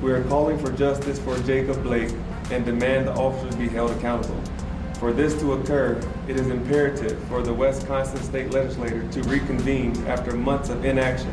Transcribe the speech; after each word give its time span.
We 0.00 0.12
are 0.12 0.22
calling 0.28 0.58
for 0.58 0.70
justice 0.70 1.18
for 1.18 1.36
Jacob 1.40 1.82
Blake 1.82 2.12
and 2.52 2.64
demand 2.64 3.08
the 3.08 3.14
officers 3.14 3.56
be 3.56 3.68
held 3.68 3.90
accountable. 3.90 4.40
For 5.00 5.12
this 5.12 5.34
to 5.40 5.54
occur, 5.54 6.00
it 6.28 6.36
is 6.38 6.46
imperative 6.46 7.18
for 7.28 7.42
the 7.42 7.52
Wisconsin 7.52 8.22
State 8.22 8.52
Legislature 8.52 9.02
to 9.10 9.22
reconvene 9.28 9.92
after 10.06 10.36
months 10.36 10.70
of 10.70 10.84
inaction. 10.84 11.32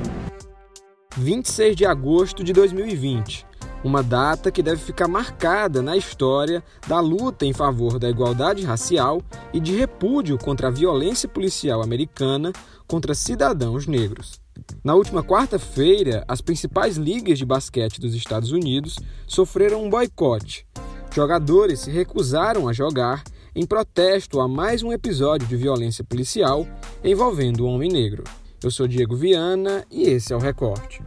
26 1.11 1.75
de 1.75 1.85
agosto 1.85 2.43
de 2.43 2.53
2020, 2.53 3.45
uma 3.83 4.01
data 4.01 4.51
que 4.51 4.63
deve 4.63 4.81
ficar 4.81 5.07
marcada 5.07 5.83
na 5.83 5.95
história 5.95 6.63
da 6.87 6.99
luta 6.99 7.45
em 7.45 7.53
favor 7.53 7.99
da 7.99 8.09
igualdade 8.09 8.65
racial 8.65 9.21
e 9.53 9.59
de 9.59 9.77
repúdio 9.77 10.39
contra 10.39 10.69
a 10.69 10.71
violência 10.71 11.29
policial 11.29 11.83
americana 11.83 12.51
contra 12.87 13.13
cidadãos 13.13 13.85
negros. 13.85 14.43
Na 14.83 14.95
última 14.95 15.23
quarta-feira, 15.23 16.23
as 16.27 16.41
principais 16.41 16.97
ligas 16.97 17.37
de 17.37 17.45
basquete 17.45 17.99
dos 17.99 18.13
Estados 18.13 18.51
Unidos 18.51 18.97
sofreram 19.27 19.83
um 19.83 19.89
boicote. 19.89 20.65
Jogadores 21.13 21.79
se 21.79 21.91
recusaram 21.91 22.67
a 22.67 22.73
jogar 22.73 23.23
em 23.55 23.65
protesto 23.65 24.41
a 24.41 24.47
mais 24.47 24.83
um 24.83 24.91
episódio 24.91 25.47
de 25.47 25.55
violência 25.55 26.03
policial 26.03 26.67
envolvendo 27.03 27.65
um 27.65 27.69
homem 27.69 27.89
negro. 27.89 28.23
Eu 28.61 28.69
sou 28.69 28.87
Diego 28.87 29.15
Viana 29.15 29.85
e 29.89 30.03
esse 30.03 30.33
é 30.33 30.35
o 30.35 30.39
Recorte. 30.39 31.01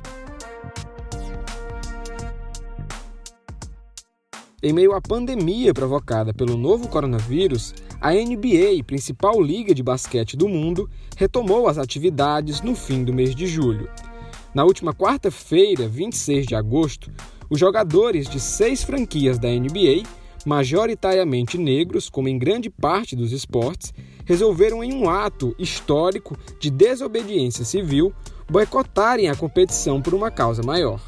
Em 4.60 4.72
meio 4.72 4.92
à 4.92 5.00
pandemia 5.00 5.72
provocada 5.72 6.34
pelo 6.34 6.56
novo 6.56 6.88
coronavírus, 6.88 7.72
a 8.00 8.10
NBA, 8.10 8.82
principal 8.84 9.40
liga 9.40 9.72
de 9.72 9.84
basquete 9.84 10.36
do 10.36 10.48
mundo, 10.48 10.90
retomou 11.16 11.68
as 11.68 11.78
atividades 11.78 12.60
no 12.60 12.74
fim 12.74 13.04
do 13.04 13.14
mês 13.14 13.36
de 13.36 13.46
julho. 13.46 13.88
Na 14.52 14.64
última 14.64 14.92
quarta-feira, 14.92 15.86
26 15.86 16.44
de 16.44 16.56
agosto, 16.56 17.08
os 17.48 17.60
jogadores 17.60 18.28
de 18.28 18.40
seis 18.40 18.82
franquias 18.82 19.38
da 19.38 19.48
NBA, 19.48 20.02
majoritariamente 20.44 21.56
negros, 21.56 22.10
como 22.10 22.28
em 22.28 22.36
grande 22.36 22.68
parte 22.68 23.14
dos 23.14 23.30
esportes, 23.30 23.94
resolveram, 24.24 24.82
em 24.82 24.92
um 24.92 25.08
ato 25.08 25.54
histórico 25.56 26.36
de 26.58 26.68
desobediência 26.68 27.64
civil, 27.64 28.12
boicotarem 28.50 29.28
a 29.28 29.36
competição 29.36 30.02
por 30.02 30.14
uma 30.14 30.32
causa 30.32 30.64
maior. 30.64 31.00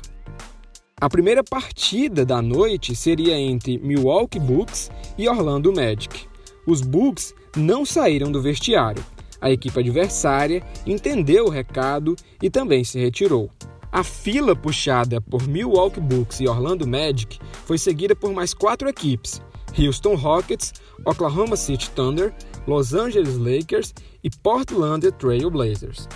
A 1.01 1.09
primeira 1.09 1.43
partida 1.43 2.27
da 2.27 2.43
noite 2.43 2.95
seria 2.95 3.35
entre 3.35 3.79
Milwaukee 3.79 4.39
Bucks 4.39 4.91
e 5.17 5.27
Orlando 5.27 5.73
Magic. 5.73 6.29
Os 6.67 6.83
Bucks 6.83 7.35
não 7.57 7.87
saíram 7.87 8.31
do 8.31 8.43
vestiário. 8.43 9.03
A 9.41 9.51
equipe 9.51 9.81
adversária 9.81 10.63
entendeu 10.87 11.47
o 11.47 11.51
recado 11.51 12.15
e 12.43 12.51
também 12.51 12.85
se 12.85 12.99
retirou. 12.99 13.51
A 13.91 14.05
fila 14.05 14.55
puxada 14.55 15.23
por 15.23 15.49
Milwaukee 15.49 16.03
Bucks 16.03 16.39
e 16.39 16.47
Orlando 16.47 16.87
Magic 16.87 17.39
foi 17.65 17.79
seguida 17.79 18.15
por 18.15 18.35
mais 18.35 18.53
quatro 18.53 18.87
equipes: 18.87 19.41
Houston 19.79 20.17
Rockets, 20.17 20.75
Oklahoma 21.07 21.57
City 21.57 21.89
Thunder, 21.93 22.35
Los 22.67 22.93
Angeles 22.93 23.39
Lakers 23.39 23.95
e 24.23 24.29
Portland 24.29 25.11
Trail 25.13 25.51
Blazers. 25.51 26.07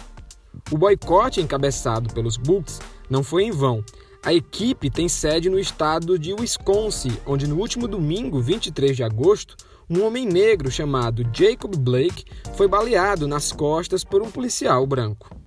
O 0.70 0.76
boicote 0.76 1.40
encabeçado 1.40 2.12
pelos 2.12 2.36
Bucks 2.36 2.80
não 3.08 3.22
foi 3.22 3.44
em 3.44 3.50
vão 3.50 3.82
a 4.24 4.32
equipe 4.32 4.88
tem 4.88 5.06
sede 5.06 5.50
no 5.50 5.58
estado 5.58 6.18
de 6.18 6.32
Wisconsin, 6.32 7.12
onde 7.26 7.46
no 7.46 7.58
último 7.58 7.86
domingo, 7.86 8.40
23 8.40 8.96
de 8.96 9.02
agosto, 9.02 9.54
um 9.88 10.02
homem 10.02 10.24
negro 10.24 10.70
chamado 10.70 11.22
Jacob 11.30 11.76
Blake 11.76 12.24
foi 12.56 12.66
baleado 12.66 13.28
nas 13.28 13.52
costas 13.52 14.02
por 14.02 14.22
um 14.22 14.30
policial 14.30 14.86
branco. 14.86 15.43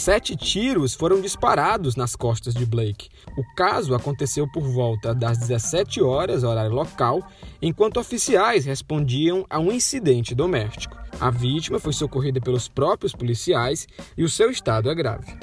Sete 0.00 0.34
tiros 0.34 0.94
foram 0.94 1.20
disparados 1.20 1.94
nas 1.94 2.16
costas 2.16 2.54
de 2.54 2.64
Blake. 2.64 3.10
O 3.36 3.44
caso 3.54 3.94
aconteceu 3.94 4.50
por 4.50 4.62
volta 4.62 5.14
das 5.14 5.36
17 5.36 6.00
horas, 6.00 6.42
horário 6.42 6.72
local, 6.72 7.22
enquanto 7.60 8.00
oficiais 8.00 8.64
respondiam 8.64 9.44
a 9.50 9.58
um 9.58 9.70
incidente 9.70 10.34
doméstico. 10.34 10.96
A 11.20 11.30
vítima 11.30 11.78
foi 11.78 11.92
socorrida 11.92 12.40
pelos 12.40 12.66
próprios 12.66 13.12
policiais 13.12 13.86
e 14.16 14.24
o 14.24 14.28
seu 14.30 14.50
estado 14.50 14.90
é 14.90 14.94
grave. 14.94 15.36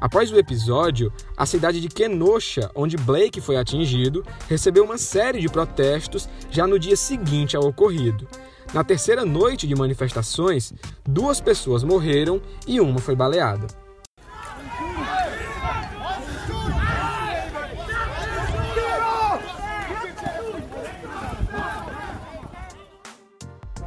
Após 0.00 0.30
o 0.30 0.38
episódio, 0.38 1.12
a 1.36 1.44
cidade 1.44 1.80
de 1.80 1.88
Kenosha, 1.88 2.70
onde 2.72 2.96
Blake 2.96 3.40
foi 3.40 3.56
atingido, 3.56 4.24
recebeu 4.48 4.84
uma 4.84 4.96
série 4.96 5.40
de 5.40 5.48
protestos 5.48 6.28
já 6.50 6.68
no 6.68 6.78
dia 6.78 6.94
seguinte 6.94 7.56
ao 7.56 7.64
ocorrido. 7.64 8.28
Na 8.72 8.84
terceira 8.84 9.24
noite 9.24 9.66
de 9.66 9.74
manifestações, 9.74 10.72
duas 11.04 11.40
pessoas 11.40 11.82
morreram 11.82 12.40
e 12.64 12.80
uma 12.80 13.00
foi 13.00 13.16
baleada. 13.16 13.66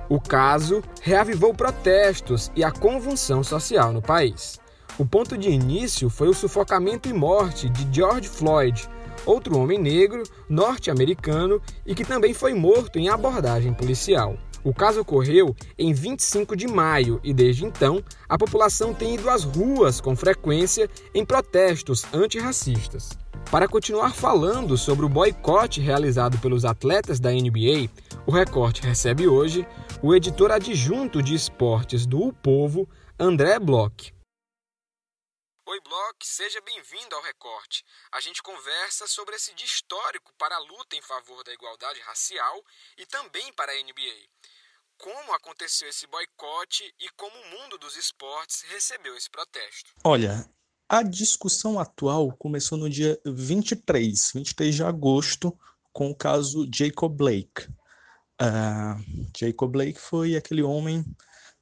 O 0.09 0.19
caso 0.19 0.83
reavivou 1.01 1.53
protestos 1.53 2.51
e 2.53 2.66
a 2.66 2.71
convulsão 2.71 3.41
social 3.45 3.94
no 3.94 4.01
país. 4.01 4.59
O 5.00 5.06
ponto 5.06 5.38
de 5.38 5.50
início 5.50 6.09
foi 6.09 6.28
o 6.28 6.34
sufocamento 6.34 7.07
e 7.07 7.13
morte 7.13 7.69
de 7.69 7.88
George 7.96 8.28
Floyd, 8.28 8.88
outro 9.25 9.57
homem 9.57 9.79
negro 9.79 10.24
norte-americano 10.50 11.62
e 11.85 11.96
que 11.96 12.03
também 12.03 12.34
foi 12.34 12.53
morto 12.53 13.00
em 13.00 13.07
abordagem 13.07 13.74
policial. 13.74 14.38
O 14.63 14.74
caso 14.74 15.01
ocorreu 15.01 15.56
em 15.78 15.91
25 15.91 16.56
de 16.56 16.68
maio 16.68 17.19
e 17.24 17.34
desde 17.34 17.66
então 17.66 18.03
a 18.30 18.38
população 18.38 18.94
tem 18.94 19.16
ido 19.16 19.30
às 19.30 19.44
ruas 19.44 20.00
com 20.00 20.16
frequência 20.16 20.90
em 21.16 21.25
protestos 21.25 22.03
antirracistas. 22.13 23.09
Para 23.50 23.68
continuar 23.68 24.13
falando 24.13 24.78
sobre 24.78 25.06
o 25.06 25.09
boicote 25.09 25.81
realizado 25.81 26.38
pelos 26.38 26.63
atletas 26.63 27.19
da 27.19 27.31
NBA, 27.31 27.90
o 28.25 28.31
Recorte 28.31 28.84
recebe 28.84 29.28
hoje 29.28 29.66
o 30.01 30.13
editor 30.13 30.51
adjunto 30.51 31.24
de 31.24 31.34
esportes 31.34 32.06
do 32.06 32.28
O 32.28 32.34
Povo, 32.34 32.88
André 33.19 33.57
Bloch. 33.57 34.13
Seja 36.24 36.62
bem-vindo 36.62 37.16
ao 37.16 37.22
Recorte. 37.22 37.84
A 38.12 38.22
gente 38.22 38.41
conversa 38.41 39.07
sobre 39.07 39.35
esse 39.35 39.53
dia 39.53 39.66
histórico 39.66 40.34
para 40.38 40.56
a 40.56 40.59
luta 40.59 40.96
em 40.96 41.02
favor 41.02 41.44
da 41.44 41.53
igualdade 41.53 42.00
racial 42.02 42.63
e 42.97 43.06
também 43.06 43.52
para 43.53 43.72
a 43.72 43.75
NBA 43.75 44.30
como 44.97 45.34
aconteceu 45.34 45.90
esse 45.90 46.06
boicote 46.06 46.84
e 47.00 47.09
como 47.18 47.34
o 47.35 47.62
mundo 47.62 47.78
dos 47.80 47.97
esportes 47.97 48.63
recebeu 48.69 49.18
esse 49.18 49.30
protesto. 49.31 49.91
Olha, 50.03 50.47
a 50.88 51.01
discussão 51.01 51.80
atual 51.80 52.31
começou 52.38 52.78
no 52.78 52.88
dia 52.88 53.19
23, 53.25 54.31
23 54.35 54.75
de 54.75 54.84
agosto, 54.84 55.57
com 55.91 56.12
o 56.12 56.16
caso 56.16 56.69
Jacob 56.72 57.12
Blake. 57.18 57.68
Uh, 58.40 59.28
Jacob 59.35 59.72
Blake 59.72 60.00
foi 60.00 60.35
aquele 60.35 60.62
homem 60.62 61.03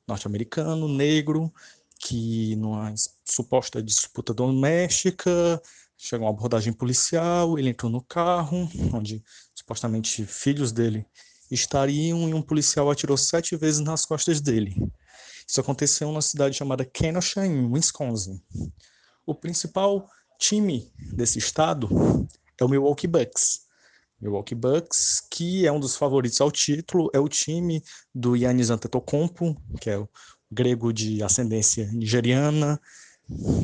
norte-americano, 0.05 0.89
negro, 0.89 1.53
que 1.99 2.55
numa 2.55 2.93
suposta 3.25 3.83
disputa 3.83 4.33
doméstica, 4.33 5.61
chegou 5.97 6.25
uma 6.25 6.33
abordagem 6.33 6.71
policial, 6.71 7.59
ele 7.59 7.69
entrou 7.69 7.91
no 7.91 8.01
carro, 8.01 8.69
onde 8.93 9.21
supostamente 9.53 10.25
filhos 10.25 10.71
dele 10.71 11.05
estariam 11.51 12.29
e 12.29 12.33
um 12.33 12.41
policial 12.41 12.89
atirou 12.89 13.17
sete 13.17 13.55
vezes 13.57 13.81
nas 13.81 14.05
costas 14.05 14.39
dele. 14.39 14.75
Isso 15.47 15.59
aconteceu 15.59 16.11
na 16.11 16.21
cidade 16.21 16.55
chamada 16.55 16.85
Kenosha, 16.85 17.45
em 17.45 17.65
Wisconsin. 17.71 18.41
O 19.25 19.35
principal 19.35 20.07
time 20.39 20.91
desse 21.13 21.37
estado 21.39 21.89
é 22.59 22.63
o 22.63 22.69
Milwaukee 22.69 23.07
Bucks. 23.07 23.67
Milwaukee 24.21 24.55
Bucks, 24.55 25.21
que 25.31 25.65
é 25.65 25.71
um 25.71 25.79
dos 25.79 25.95
favoritos 25.95 26.39
ao 26.39 26.51
título, 26.51 27.09
é 27.13 27.19
o 27.19 27.27
time 27.27 27.83
do 28.13 28.35
Yannis 28.35 28.69
Antetokounmpo, 28.69 29.55
que 29.81 29.89
é 29.89 29.97
o 29.97 30.07
grego 30.51 30.91
de 30.91 31.23
ascendência 31.23 31.87
nigeriana, 31.91 32.79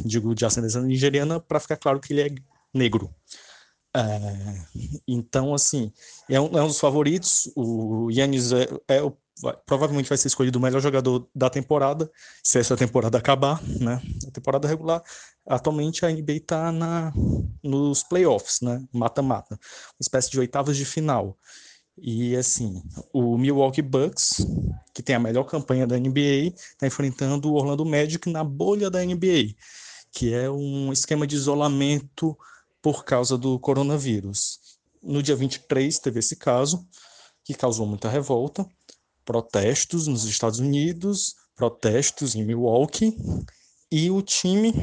digo 0.06 0.36
de 0.36 0.46
ascendência 0.46 0.82
nigeriana 0.82 1.40
para 1.40 1.60
ficar 1.60 1.78
claro 1.78 2.00
que 2.00 2.14
ele 2.14 2.22
é 2.22 2.30
negro. 2.74 3.14
É, 3.96 4.66
então, 5.08 5.54
assim, 5.54 5.92
é 6.30 6.40
um, 6.40 6.58
é 6.58 6.62
um, 6.62 6.68
dos 6.68 6.80
favoritos. 6.80 7.50
O 7.56 8.10
Yannis 8.12 8.52
é, 8.52 8.68
é 8.90 9.02
o, 9.02 9.18
vai, 9.42 9.56
provavelmente 9.66 10.10
vai 10.10 10.18
ser 10.18 10.28
escolhido 10.28 10.60
o 10.60 10.62
melhor 10.62 10.82
jogador 10.82 11.28
da 11.34 11.50
temporada, 11.50 12.12
se 12.44 12.60
essa 12.60 12.76
temporada 12.76 13.18
acabar, 13.18 13.62
né? 13.64 14.02
A 14.28 14.32
temporada 14.32 14.68
regular. 14.68 15.02
Atualmente 15.48 16.06
a 16.06 16.10
NBA 16.10 16.34
está 16.34 16.72
nos 17.64 18.04
playoffs, 18.04 18.60
né? 18.62 18.84
Mata-mata, 18.92 19.56
uma 19.56 20.02
espécie 20.02 20.30
de 20.30 20.40
oitavas 20.40 20.76
de 20.76 20.84
final. 20.84 21.38
E 21.97 22.36
assim, 22.36 22.83
o 23.13 23.38
Milwaukee 23.38 23.81
Bucks, 23.81 24.45
que 24.94 25.01
tem 25.01 25.15
a 25.15 25.19
melhor 25.19 25.45
campanha 25.45 25.88
da 25.88 25.97
NBA, 25.97 26.53
está 26.53 26.86
enfrentando 26.86 27.50
o 27.50 27.56
Orlando 27.56 27.86
Magic 27.86 28.30
na 28.30 28.44
bolha 28.44 28.89
da 28.89 29.03
NBA, 29.03 29.56
que 30.12 30.33
é 30.33 30.50
um 30.50 30.92
esquema 30.92 31.25
de 31.25 31.36
isolamento 31.36 32.38
por 32.81 33.06
causa 33.06 33.38
do 33.38 33.57
coronavírus. 33.59 34.59
no 35.01 35.21
dia 35.21 35.36
23 35.36 36.00
teve 36.00 36.19
esse 36.19 36.36
caso, 36.36 36.86
que 37.44 37.53
causou 37.53 37.86
muita 37.86 38.09
revolta, 38.09 38.68
protestos 39.24 40.07
nos 40.07 40.25
Estados 40.25 40.59
Unidos, 40.59 41.36
protestos 41.56 42.36
em 42.36 42.44
Milwaukee, 42.44 43.15
e 43.91 44.09
o 44.09 44.21
time, 44.21 44.74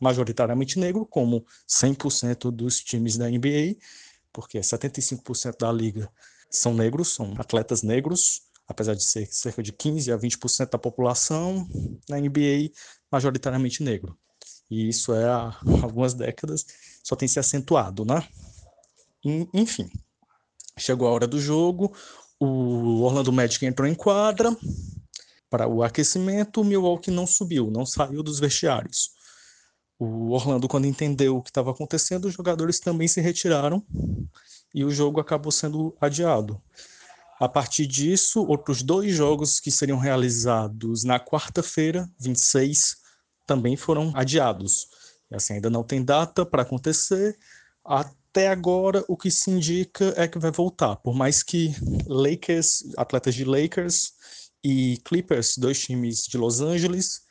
majoritariamente 0.00 0.78
negro, 0.78 1.06
como 1.06 1.46
100% 1.66 2.50
dos 2.50 2.80
times 2.80 3.16
da 3.16 3.30
NBA, 3.30 3.76
porque 4.32 4.58
75% 4.58 5.56
da 5.58 5.72
liga 5.72 6.10
são 6.50 6.74
negros, 6.74 7.14
são 7.14 7.34
atletas 7.38 7.82
negros, 7.82 8.42
apesar 8.66 8.94
de 8.94 9.04
ser 9.04 9.26
cerca 9.26 9.62
de 9.62 9.72
15 9.72 10.12
a 10.12 10.18
20% 10.18 10.70
da 10.70 10.78
população 10.78 11.66
na 12.08 12.18
NBA, 12.18 12.70
majoritariamente 13.10 13.82
negro. 13.82 14.16
E 14.70 14.88
isso 14.88 15.14
é 15.14 15.24
há 15.24 15.58
algumas 15.82 16.14
décadas, 16.14 16.66
só 17.02 17.16
tem 17.16 17.28
se 17.28 17.38
acentuado, 17.38 18.04
né? 18.04 18.26
Enfim, 19.52 19.90
chegou 20.78 21.08
a 21.08 21.10
hora 21.10 21.26
do 21.26 21.40
jogo, 21.40 21.94
o 22.38 23.00
Orlando 23.02 23.32
Magic 23.32 23.64
entrou 23.66 23.88
em 23.88 23.94
quadra 23.94 24.56
para 25.50 25.66
o 25.66 25.82
aquecimento, 25.82 26.60
o 26.60 26.64
Milwaukee 26.64 27.10
não 27.10 27.26
subiu, 27.26 27.70
não 27.70 27.84
saiu 27.84 28.22
dos 28.22 28.38
vestiários. 28.38 29.10
O 29.98 30.30
Orlando, 30.30 30.68
quando 30.68 30.86
entendeu 30.86 31.36
o 31.36 31.42
que 31.42 31.50
estava 31.50 31.72
acontecendo, 31.72 32.26
os 32.26 32.34
jogadores 32.34 32.78
também 32.78 33.08
se 33.08 33.20
retiraram 33.20 33.84
e 34.74 34.84
o 34.84 34.90
jogo 34.90 35.20
acabou 35.20 35.52
sendo 35.52 35.96
adiado. 36.00 36.60
A 37.40 37.48
partir 37.48 37.86
disso, 37.86 38.44
outros 38.44 38.82
dois 38.82 39.14
jogos 39.14 39.60
que 39.60 39.70
seriam 39.70 39.98
realizados 39.98 41.04
na 41.04 41.20
quarta-feira, 41.20 42.10
26, 42.18 42.96
também 43.46 43.76
foram 43.76 44.12
adiados. 44.14 44.88
E 45.30 45.36
assim, 45.36 45.54
ainda 45.54 45.70
não 45.70 45.84
tem 45.84 46.04
data 46.04 46.44
para 46.44 46.62
acontecer. 46.62 47.38
Até 47.84 48.48
agora, 48.48 49.04
o 49.06 49.16
que 49.16 49.30
se 49.30 49.50
indica 49.50 50.12
é 50.16 50.26
que 50.26 50.38
vai 50.38 50.50
voltar. 50.50 50.96
Por 50.96 51.14
mais 51.14 51.42
que 51.42 51.72
Lakers, 52.06 52.92
atletas 52.96 53.34
de 53.34 53.44
Lakers 53.44 54.12
e 54.64 55.00
Clippers, 55.04 55.56
dois 55.56 55.80
times 55.80 56.24
de 56.26 56.36
Los 56.36 56.60
Angeles, 56.60 57.22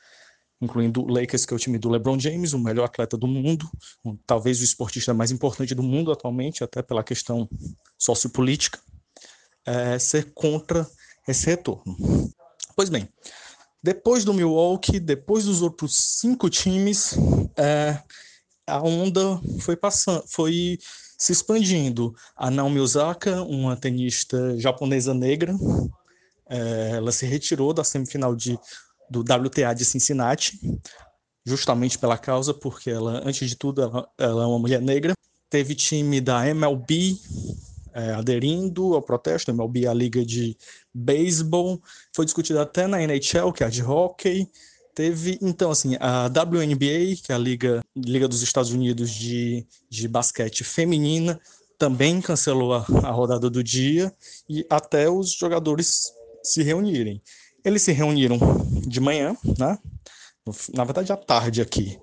incluindo 0.61 1.03
o 1.03 1.07
Lakers, 1.07 1.45
que 1.45 1.53
é 1.53 1.55
o 1.55 1.59
time 1.59 1.77
do 1.77 1.89
LeBron 1.89 2.19
James, 2.19 2.53
o 2.53 2.59
melhor 2.59 2.85
atleta 2.85 3.17
do 3.17 3.27
mundo, 3.27 3.69
talvez 4.25 4.59
o 4.59 4.63
esportista 4.63 5.13
mais 5.13 5.31
importante 5.31 5.75
do 5.75 5.83
mundo 5.83 6.11
atualmente, 6.11 6.63
até 6.63 6.81
pela 6.81 7.03
questão 7.03 7.47
sociopolítica 7.97 8.79
é, 9.65 9.99
ser 9.99 10.31
contra 10.33 10.87
esse 11.27 11.45
retorno. 11.45 11.95
Pois 12.75 12.89
bem, 12.89 13.07
depois 13.83 14.25
do 14.25 14.33
Milwaukee, 14.33 14.99
depois 14.99 15.45
dos 15.45 15.61
outros 15.61 15.95
cinco 15.95 16.49
times, 16.49 17.15
é, 17.55 18.01
a 18.65 18.81
onda 18.81 19.39
foi 19.61 19.75
passando, 19.75 20.23
foi 20.27 20.79
se 21.17 21.31
expandindo. 21.31 22.15
A 22.35 22.49
Naomi 22.49 22.79
Osaka, 22.79 23.41
uma 23.43 23.75
tenista 23.75 24.57
japonesa 24.57 25.13
negra, 25.13 25.55
é, 26.49 26.91
ela 26.95 27.11
se 27.11 27.25
retirou 27.25 27.73
da 27.73 27.83
semifinal 27.83 28.35
de, 28.35 28.57
do 29.09 29.21
WTA 29.21 29.73
de 29.73 29.85
Cincinnati, 29.85 30.59
justamente 31.45 31.97
pela 31.97 32.17
causa, 32.17 32.53
porque 32.53 32.89
ela, 32.89 33.21
antes 33.25 33.49
de 33.49 33.55
tudo, 33.55 33.81
ela, 33.81 34.09
ela 34.17 34.43
é 34.43 34.45
uma 34.45 34.59
mulher 34.59 34.81
negra. 34.81 35.13
Teve 35.49 35.75
time 35.75 36.19
da 36.19 36.45
MLB, 36.45 37.17
é, 37.93 38.11
aderindo 38.11 38.93
ao 38.93 39.01
protesto, 39.01 39.51
MLB, 39.51 39.87
a 39.87 39.93
liga 39.93 40.25
de 40.25 40.57
beisebol, 40.93 41.81
foi 42.13 42.25
discutido 42.25 42.59
até 42.59 42.85
na 42.85 43.01
NHL, 43.01 43.51
que 43.53 43.63
é 43.63 43.67
a 43.67 43.69
de 43.69 43.81
hockey, 43.81 44.47
teve, 44.93 45.37
então, 45.41 45.71
assim, 45.71 45.95
a 45.99 46.25
WNBA, 46.25 47.15
que 47.23 47.31
é 47.31 47.35
a 47.35 47.37
liga, 47.37 47.81
liga 47.95 48.27
dos 48.27 48.41
Estados 48.41 48.71
Unidos 48.71 49.11
de, 49.11 49.65
de 49.89 50.07
basquete 50.07 50.63
feminina, 50.63 51.39
também 51.77 52.19
cancelou 52.19 52.73
a, 52.73 52.85
a 53.03 53.11
rodada 53.11 53.49
do 53.49 53.63
dia 53.63 54.11
e 54.49 54.65
até 54.69 55.09
os 55.09 55.31
jogadores 55.31 56.11
se 56.43 56.63
reunirem. 56.63 57.21
Eles 57.63 57.81
se 57.81 57.91
reuniram 57.91 58.37
de 58.87 58.99
manhã, 58.99 59.35
né? 59.57 59.77
Na 60.73 60.83
verdade, 60.83 61.11
à 61.11 61.17
tarde 61.17 61.61
aqui. 61.61 61.99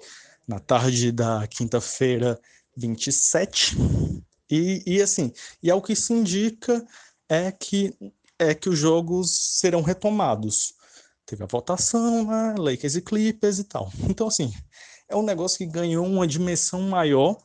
Na 0.46 0.58
tarde 0.58 1.10
da 1.10 1.46
quinta-feira, 1.46 2.38
27, 2.76 3.76
e, 4.50 4.82
e 4.86 5.02
assim, 5.02 5.32
e 5.62 5.70
ao 5.70 5.80
que 5.80 5.96
se 5.96 6.12
indica 6.12 6.84
é 7.28 7.50
que 7.50 7.94
é 8.38 8.54
que 8.54 8.68
os 8.68 8.78
jogos 8.78 9.30
serão 9.58 9.80
retomados. 9.80 10.74
Teve 11.24 11.44
a 11.44 11.46
votação, 11.46 12.26
né? 12.26 12.54
Lakers 12.58 12.96
e 12.96 13.00
Clippers 13.00 13.58
e 13.58 13.64
tal. 13.64 13.90
Então, 14.08 14.26
assim, 14.26 14.52
é 15.08 15.16
um 15.16 15.22
negócio 15.22 15.58
que 15.58 15.66
ganhou 15.66 16.04
uma 16.04 16.26
dimensão 16.26 16.82
maior 16.82 17.38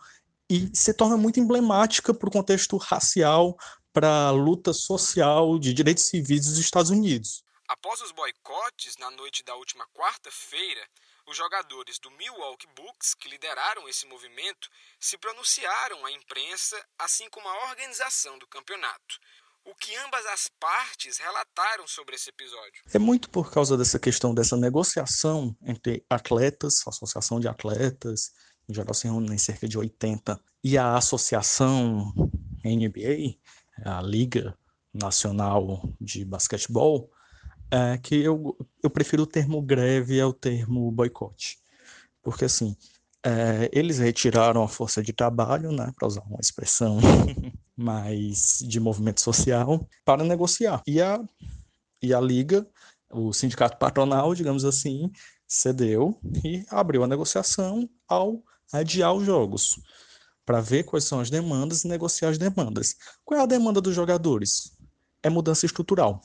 e 0.49 0.69
se 0.73 0.93
torna 0.93 1.15
muito 1.15 1.39
emblemática 1.39 2.13
para 2.13 2.27
o 2.27 2.31
contexto 2.31 2.75
racial, 2.77 3.55
para 3.93 4.27
a 4.27 4.31
luta 4.31 4.73
social 4.73 5.57
de 5.59 5.73
direitos 5.73 6.05
civis 6.05 6.45
dos 6.45 6.57
Estados 6.57 6.89
Unidos. 6.89 7.43
Após 7.69 8.01
os 8.01 8.11
boicotes, 8.11 8.97
na 8.97 9.11
noite 9.11 9.43
da 9.43 9.53
última 9.53 9.85
quarta-feira, 9.93 10.81
os 11.27 11.37
jogadores 11.37 11.99
do 11.99 12.09
Milwaukee 12.09 12.65
Bucks, 12.75 13.13
que 13.13 13.29
lideraram 13.29 13.87
esse 13.87 14.07
movimento, 14.07 14.67
se 14.99 15.19
pronunciaram 15.19 16.03
à 16.03 16.11
imprensa, 16.11 16.83
assim 16.97 17.29
como 17.29 17.47
a 17.47 17.69
organização 17.69 18.39
do 18.39 18.47
campeonato. 18.47 19.19
O 19.63 19.75
que 19.75 19.95
ambas 19.97 20.25
as 20.25 20.47
partes 20.59 21.19
relataram 21.19 21.87
sobre 21.87 22.15
esse 22.15 22.31
episódio? 22.31 22.81
É 22.91 22.97
muito 22.97 23.29
por 23.29 23.51
causa 23.51 23.77
dessa 23.77 23.99
questão 23.99 24.33
dessa 24.33 24.57
negociação 24.57 25.55
entre 25.63 26.03
atletas, 26.09 26.81
associação 26.87 27.39
de 27.39 27.47
atletas, 27.47 28.33
em 28.67 28.73
geral 28.73 28.95
se 28.95 29.03
reúnem 29.03 29.37
cerca 29.37 29.67
de 29.67 29.77
80, 29.77 30.43
e 30.63 30.75
a 30.75 30.95
associação 30.97 32.11
NBA, 32.65 33.37
a 33.85 34.01
Liga 34.01 34.57
Nacional 34.91 35.83
de 36.01 36.25
Basquetebol, 36.25 37.11
é 37.71 37.97
que 37.97 38.15
eu, 38.15 38.57
eu 38.81 38.89
prefiro 38.89 39.23
o 39.23 39.27
termo 39.27 39.61
greve 39.61 40.19
ao 40.19 40.33
termo 40.33 40.91
boicote. 40.91 41.57
Porque, 42.21 42.45
assim, 42.45 42.75
é, 43.23 43.69
eles 43.71 43.99
retiraram 43.99 44.63
a 44.63 44.67
força 44.67 45.03
de 45.03 45.13
trabalho, 45.13 45.71
né, 45.71 45.91
para 45.95 46.07
usar 46.07 46.21
uma 46.23 46.39
expressão 46.39 46.97
mais 47.75 48.59
de 48.65 48.79
movimento 48.79 49.21
social, 49.21 49.87
para 50.05 50.23
negociar. 50.23 50.81
E 50.87 51.01
a, 51.01 51.19
e 52.01 52.13
a 52.13 52.19
Liga, 52.19 52.67
o 53.11 53.33
sindicato 53.33 53.77
patronal, 53.77 54.33
digamos 54.33 54.65
assim, 54.65 55.11
cedeu 55.47 56.19
e 56.43 56.65
abriu 56.69 57.03
a 57.03 57.07
negociação 57.07 57.89
ao 58.07 58.43
adiar 58.71 59.13
os 59.13 59.25
jogos, 59.25 59.79
para 60.45 60.61
ver 60.61 60.83
quais 60.83 61.03
são 61.03 61.19
as 61.19 61.29
demandas 61.29 61.83
e 61.83 61.87
negociar 61.87 62.29
as 62.29 62.37
demandas. 62.37 62.95
Qual 63.25 63.39
é 63.39 63.43
a 63.43 63.47
demanda 63.47 63.81
dos 63.81 63.95
jogadores? 63.95 64.71
É 65.23 65.29
mudança 65.29 65.65
estrutural. 65.65 66.21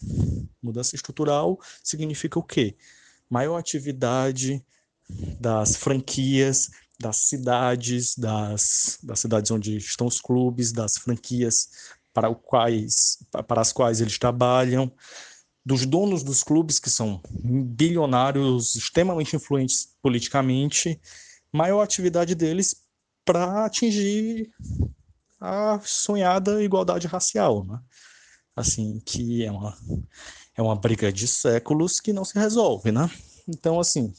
Mudança 0.63 0.95
estrutural 0.95 1.59
significa 1.83 2.39
o 2.39 2.43
quê? 2.43 2.77
Maior 3.29 3.57
atividade 3.57 4.65
das 5.41 5.77
franquias, 5.77 6.71
das 6.99 7.17
cidades, 7.17 8.17
das, 8.17 8.99
das 9.03 9.21
cidades 9.21 9.51
onde 9.51 9.77
estão 9.77 10.07
os 10.07 10.21
clubes, 10.21 10.73
das 10.73 10.97
franquias 10.97 11.69
para, 12.13 12.33
quais, 12.35 13.19
para 13.47 13.61
as 13.61 13.73
quais 13.73 14.01
eles 14.01 14.19
trabalham, 14.19 14.91
dos 15.65 15.87
donos 15.87 16.23
dos 16.23 16.45
clubes, 16.45 16.79
que 16.79 16.91
são 16.91 17.21
bilionários, 17.33 18.75
extremamente 18.75 19.35
influentes 19.35 19.89
politicamente, 20.01 21.01
maior 21.53 21.81
atividade 21.83 22.35
deles 22.35 22.77
para 23.25 23.65
atingir 23.65 24.53
a 25.41 25.81
sonhada 25.83 26.63
igualdade 26.63 27.07
racial. 27.07 27.65
Né? 27.65 27.79
Assim, 28.57 29.01
que 29.05 29.45
é 29.45 29.51
uma, 29.51 29.77
é 30.57 30.63
uma 30.63 30.77
briga 30.77 31.13
de 31.13 31.27
séculos 31.27 32.01
que 32.01 32.13
não 32.13 32.25
se 32.25 32.39
resolve, 32.39 32.93
né? 32.93 33.11
Então, 33.49 33.79
assim, 33.79 34.13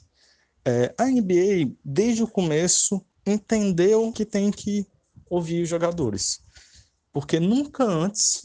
é, 0.63 0.93
a 0.97 1.05
NBA, 1.05 1.75
desde 1.83 2.23
o 2.23 2.27
começo, 2.27 3.03
entendeu 3.25 4.11
que 4.11 4.25
tem 4.25 4.51
que 4.51 4.85
ouvir 5.29 5.63
os 5.63 5.69
jogadores. 5.69 6.41
Porque 7.11 7.39
nunca 7.39 7.83
antes 7.83 8.43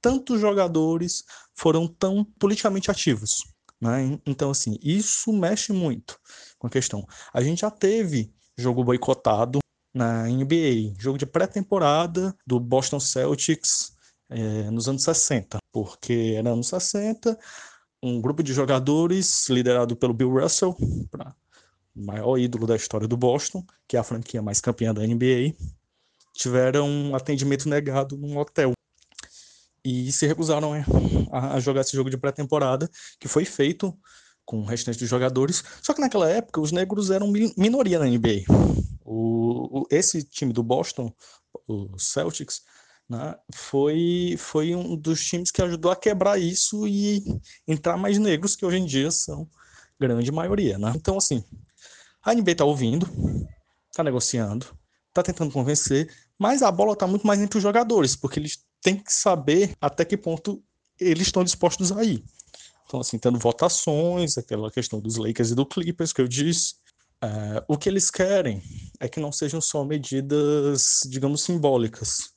tantos 0.00 0.38
jogadores 0.40 1.24
foram 1.54 1.86
tão 1.86 2.24
politicamente 2.38 2.90
ativos. 2.90 3.42
Né? 3.80 4.18
Então, 4.26 4.50
assim, 4.50 4.78
isso 4.82 5.32
mexe 5.32 5.72
muito 5.72 6.18
com 6.58 6.66
a 6.66 6.70
questão. 6.70 7.06
A 7.32 7.42
gente 7.42 7.60
já 7.60 7.70
teve 7.70 8.30
jogo 8.56 8.84
boicotado 8.84 9.60
na 9.92 10.24
NBA, 10.28 10.94
jogo 10.98 11.16
de 11.16 11.24
pré-temporada 11.24 12.36
do 12.46 12.60
Boston 12.60 13.00
Celtics 13.00 13.93
é, 14.30 14.70
nos 14.70 14.88
anos 14.88 15.02
60, 15.02 15.58
porque 15.72 16.34
era 16.36 16.50
anos 16.50 16.68
60, 16.68 17.38
um 18.02 18.20
grupo 18.20 18.42
de 18.42 18.52
jogadores 18.52 19.48
liderado 19.48 19.96
pelo 19.96 20.14
Bill 20.14 20.30
Russell, 20.30 20.76
pra, 21.10 21.34
o 21.94 22.04
maior 22.04 22.38
ídolo 22.38 22.66
da 22.66 22.76
história 22.76 23.06
do 23.06 23.16
Boston, 23.16 23.64
que 23.86 23.96
é 23.96 24.00
a 24.00 24.04
franquia 24.04 24.42
mais 24.42 24.60
campeã 24.60 24.92
da 24.92 25.06
NBA, 25.06 25.54
tiveram 26.34 26.88
um 26.88 27.14
atendimento 27.14 27.68
negado 27.68 28.16
num 28.16 28.36
hotel 28.36 28.72
e 29.84 30.10
se 30.10 30.26
recusaram 30.26 30.72
a, 31.30 31.54
a 31.54 31.60
jogar 31.60 31.82
esse 31.82 31.96
jogo 31.96 32.10
de 32.10 32.16
pré-temporada, 32.16 32.90
que 33.20 33.28
foi 33.28 33.44
feito 33.44 33.96
com 34.44 34.60
o 34.60 34.64
restante 34.64 34.98
dos 34.98 35.08
jogadores. 35.08 35.62
Só 35.82 35.94
que 35.94 36.00
naquela 36.00 36.28
época 36.28 36.60
os 36.60 36.72
negros 36.72 37.10
eram 37.10 37.30
minoria 37.56 37.98
na 37.98 38.06
NBA. 38.06 38.44
O, 39.04 39.80
o, 39.80 39.86
esse 39.90 40.22
time 40.24 40.52
do 40.52 40.62
Boston, 40.62 41.12
o 41.66 41.98
Celtics, 41.98 42.62
né, 43.08 43.34
foi, 43.54 44.36
foi 44.38 44.74
um 44.74 44.96
dos 44.96 45.24
times 45.24 45.50
que 45.50 45.62
ajudou 45.62 45.90
a 45.90 45.96
quebrar 45.96 46.38
isso 46.38 46.86
e 46.86 47.22
entrar 47.66 47.96
mais 47.96 48.18
negros, 48.18 48.56
que 48.56 48.64
hoje 48.64 48.78
em 48.78 48.86
dia 48.86 49.10
são 49.10 49.48
grande 49.98 50.32
maioria. 50.32 50.78
Né? 50.78 50.92
Então, 50.96 51.16
assim, 51.16 51.44
a 52.22 52.34
NBA 52.34 52.52
está 52.52 52.64
ouvindo, 52.64 53.06
está 53.90 54.02
negociando, 54.02 54.66
está 55.08 55.22
tentando 55.22 55.52
convencer, 55.52 56.12
mas 56.38 56.62
a 56.62 56.70
bola 56.70 56.94
está 56.94 57.06
muito 57.06 57.26
mais 57.26 57.40
entre 57.40 57.58
os 57.58 57.62
jogadores, 57.62 58.16
porque 58.16 58.40
eles 58.40 58.64
têm 58.80 58.96
que 58.96 59.12
saber 59.12 59.76
até 59.80 60.04
que 60.04 60.16
ponto 60.16 60.62
eles 60.98 61.26
estão 61.26 61.44
dispostos 61.44 61.92
a 61.92 62.02
ir. 62.04 62.24
Então, 62.86 63.00
assim, 63.00 63.18
tendo 63.18 63.38
votações, 63.38 64.36
aquela 64.38 64.70
questão 64.70 65.00
dos 65.00 65.16
Lakers 65.16 65.50
e 65.50 65.54
do 65.54 65.66
Clippers 65.66 66.12
que 66.12 66.20
eu 66.20 66.28
disse. 66.28 66.74
É, 67.22 67.64
o 67.66 67.78
que 67.78 67.88
eles 67.88 68.10
querem 68.10 68.62
é 69.00 69.08
que 69.08 69.18
não 69.18 69.32
sejam 69.32 69.60
só 69.60 69.82
medidas, 69.84 71.00
digamos, 71.06 71.42
simbólicas, 71.42 72.33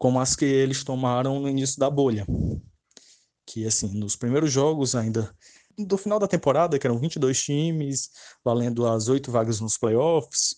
como 0.00 0.18
as 0.18 0.34
que 0.34 0.46
eles 0.46 0.82
tomaram 0.82 1.38
no 1.40 1.48
início 1.48 1.78
da 1.78 1.90
bolha. 1.90 2.26
Que, 3.44 3.66
assim, 3.66 3.88
nos 3.98 4.16
primeiros 4.16 4.50
jogos 4.50 4.94
ainda 4.94 5.30
do 5.76 5.98
final 5.98 6.18
da 6.18 6.26
temporada, 6.26 6.78
que 6.78 6.86
eram 6.86 6.98
22 6.98 7.42
times, 7.42 8.10
valendo 8.42 8.86
as 8.86 9.08
oito 9.08 9.30
vagas 9.30 9.60
nos 9.60 9.76
playoffs, 9.76 10.56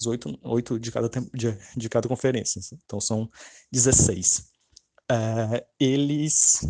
as 0.00 0.06
oito, 0.06 0.78
de, 0.78 0.92
cada, 0.92 1.10
de, 1.34 1.58
de 1.76 1.88
cada 1.88 2.06
conferência, 2.08 2.60
então 2.84 3.00
são 3.00 3.28
16. 3.72 4.44
É, 5.10 5.66
eles 5.78 6.60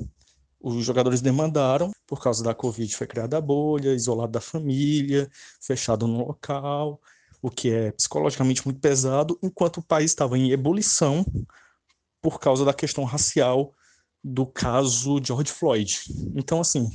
os 0.60 0.82
jogadores 0.82 1.20
demandaram, 1.20 1.92
por 2.06 2.22
causa 2.22 2.42
da 2.42 2.54
Covid 2.54 2.96
foi 2.96 3.06
criada 3.06 3.36
a 3.36 3.40
bolha, 3.40 3.94
isolado 3.94 4.32
da 4.32 4.40
família, 4.40 5.30
fechado 5.60 6.06
no 6.06 6.26
local, 6.26 6.98
o 7.42 7.50
que 7.50 7.70
é 7.70 7.92
psicologicamente 7.92 8.64
muito 8.64 8.80
pesado, 8.80 9.38
enquanto 9.42 9.78
o 9.78 9.82
país 9.82 10.10
estava 10.10 10.38
em 10.38 10.52
ebulição 10.52 11.22
por 12.24 12.40
causa 12.40 12.64
da 12.64 12.72
questão 12.72 13.04
racial 13.04 13.74
do 14.24 14.46
caso 14.46 15.20
George 15.22 15.52
Floyd. 15.52 16.00
Então, 16.34 16.58
assim, 16.58 16.88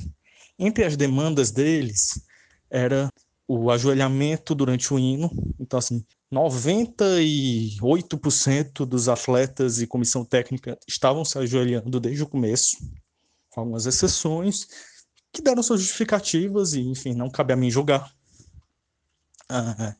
entre 0.58 0.84
as 0.84 0.96
demandas 0.96 1.52
deles 1.52 2.20
era 2.68 3.08
o 3.46 3.70
ajoelhamento 3.70 4.56
durante 4.56 4.92
o 4.92 4.98
hino. 4.98 5.30
Então, 5.60 5.78
assim, 5.78 6.04
98% 6.32 8.84
dos 8.84 9.08
atletas 9.08 9.80
e 9.80 9.86
comissão 9.86 10.24
técnica 10.24 10.76
estavam 10.88 11.24
se 11.24 11.38
ajoelhando 11.38 12.00
desde 12.00 12.24
o 12.24 12.28
começo 12.28 12.76
com 13.50 13.60
algumas 13.60 13.86
exceções, 13.86 14.66
que 15.32 15.40
deram 15.40 15.62
suas 15.62 15.80
justificativas 15.80 16.72
e, 16.72 16.80
enfim, 16.80 17.14
não 17.14 17.30
cabe 17.30 17.52
a 17.52 17.56
mim 17.56 17.70
julgar. 17.70 18.12
Ah, 19.48 19.94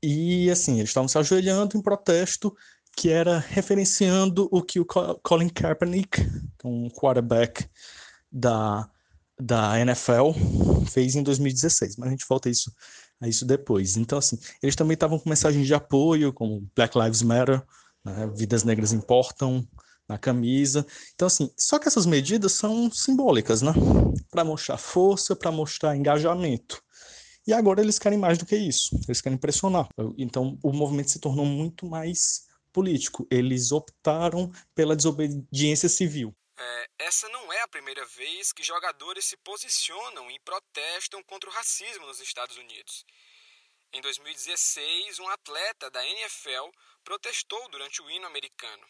e, 0.00 0.48
assim, 0.52 0.76
eles 0.76 0.90
estavam 0.90 1.08
se 1.08 1.18
ajoelhando 1.18 1.76
em 1.76 1.82
protesto, 1.82 2.56
que 2.96 3.10
era 3.10 3.38
referenciando 3.38 4.48
o 4.50 4.62
que 4.62 4.80
o 4.80 4.86
Colin 4.86 5.50
Kaepernick, 5.50 6.22
é 6.22 6.66
um 6.66 6.88
quarterback 6.88 7.68
da, 8.32 8.88
da 9.38 9.78
NFL, 9.78 10.32
fez 10.88 11.14
em 11.14 11.22
2016, 11.22 11.96
mas 11.96 12.08
a 12.08 12.10
gente 12.10 12.26
volta 12.26 12.48
a 12.48 12.52
isso, 12.52 12.72
a 13.20 13.28
isso 13.28 13.44
depois. 13.44 13.98
Então, 13.98 14.18
assim, 14.18 14.38
eles 14.62 14.74
também 14.74 14.94
estavam 14.94 15.18
com 15.18 15.28
mensagens 15.28 15.66
de 15.66 15.74
apoio, 15.74 16.32
como 16.32 16.66
Black 16.74 16.98
Lives 16.98 17.20
Matter, 17.20 17.62
né, 18.02 18.30
vidas 18.34 18.64
negras 18.64 18.94
importam, 18.94 19.68
na 20.08 20.16
camisa. 20.16 20.86
Então, 21.14 21.26
assim, 21.26 21.50
só 21.58 21.78
que 21.78 21.88
essas 21.88 22.06
medidas 22.06 22.52
são 22.52 22.90
simbólicas, 22.90 23.60
né? 23.60 23.72
Para 24.30 24.44
mostrar 24.44 24.76
força, 24.78 25.34
para 25.34 25.50
mostrar 25.50 25.96
engajamento. 25.96 26.80
E 27.46 27.52
agora 27.52 27.80
eles 27.80 27.98
querem 27.98 28.18
mais 28.18 28.38
do 28.38 28.46
que 28.46 28.56
isso. 28.56 28.98
Eles 29.06 29.20
querem 29.20 29.38
pressionar. 29.38 29.88
Então, 30.16 30.58
o 30.62 30.72
movimento 30.72 31.10
se 31.10 31.18
tornou 31.18 31.44
muito 31.44 31.86
mais 31.86 32.46
político. 32.76 33.26
Eles 33.30 33.72
optaram 33.72 34.52
pela 34.74 34.94
desobediência 34.94 35.88
civil. 35.88 36.36
É, 36.58 36.88
essa 36.98 37.26
não 37.30 37.50
é 37.50 37.62
a 37.62 37.68
primeira 37.68 38.04
vez 38.04 38.52
que 38.52 38.62
jogadores 38.62 39.24
se 39.24 39.36
posicionam 39.38 40.30
e 40.30 40.38
protestam 40.40 41.22
contra 41.22 41.48
o 41.48 41.52
racismo 41.52 42.06
nos 42.06 42.20
Estados 42.20 42.58
Unidos. 42.58 43.06
Em 43.94 44.02
2016, 44.02 45.18
um 45.20 45.28
atleta 45.30 45.90
da 45.90 46.04
NFL 46.06 46.68
protestou 47.02 47.66
durante 47.70 48.02
o 48.02 48.10
hino 48.10 48.26
americano. 48.26 48.86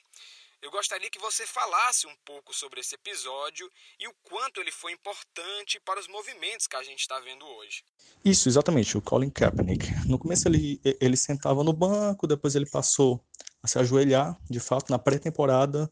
Eu 0.62 0.70
gostaria 0.70 1.10
que 1.10 1.18
você 1.18 1.46
falasse 1.46 2.08
um 2.08 2.16
pouco 2.24 2.52
sobre 2.52 2.80
esse 2.80 2.94
episódio 2.94 3.70
e 4.00 4.08
o 4.08 4.14
quanto 4.24 4.60
ele 4.60 4.72
foi 4.72 4.90
importante 4.90 5.78
para 5.84 6.00
os 6.00 6.08
movimentos 6.08 6.66
que 6.66 6.74
a 6.74 6.82
gente 6.82 7.00
está 7.00 7.20
vendo 7.20 7.44
hoje. 7.46 7.84
Isso, 8.24 8.48
exatamente, 8.48 8.96
o 8.96 9.02
Colin 9.02 9.30
Kaepernick. 9.30 9.86
No 10.08 10.18
começo 10.18 10.48
ele, 10.48 10.80
ele 11.00 11.16
sentava 11.16 11.62
no 11.62 11.72
banco, 11.72 12.26
depois 12.26 12.56
ele 12.56 12.68
passou 12.68 13.24
se 13.66 13.78
ajoelhar, 13.78 14.38
de 14.48 14.60
fato, 14.60 14.90
na 14.90 14.98
pré-temporada 14.98 15.90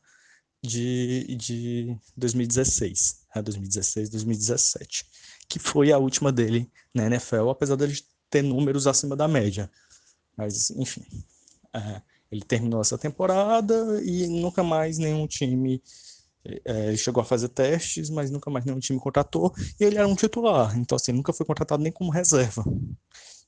de, 0.63 1.37
de 1.37 1.97
2016, 2.17 3.27
né, 3.35 3.43
2016, 3.43 4.09
2017, 4.11 5.07
que 5.49 5.59
foi 5.59 5.93
a 5.93 5.99
última 5.99 6.33
dele 6.33 6.71
na 6.95 7.07
NFL, 7.07 7.51
apesar 7.51 7.77
dele 7.77 7.99
ter 8.31 8.43
números 8.43 8.87
acima 8.87 9.15
da 9.15 9.29
média. 9.29 9.71
Mas, 10.37 10.71
enfim, 10.71 11.05
é, 11.75 12.01
ele 12.31 12.43
terminou 12.43 12.81
essa 12.81 12.97
temporada 12.99 14.01
e 14.03 14.27
nunca 14.27 14.63
mais 14.63 14.99
nenhum 14.99 15.27
time 15.27 15.83
é, 16.65 16.97
chegou 16.97 17.21
a 17.21 17.25
fazer 17.25 17.49
testes, 17.49 18.11
mas 18.11 18.31
nunca 18.31 18.51
mais 18.51 18.65
nenhum 18.65 18.79
time 18.79 18.99
contratou. 18.99 19.55
E 19.79 19.85
ele 19.85 19.99
era 19.99 20.07
um 20.07 20.15
titular, 20.15 20.77
então 20.79 20.97
assim, 20.97 21.13
nunca 21.13 21.33
foi 21.33 21.47
contratado 21.47 21.83
nem 21.83 21.93
como 21.93 22.11
reserva. 22.11 22.65